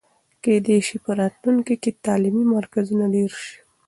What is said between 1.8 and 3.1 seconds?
کې تعلیمي مرکزونه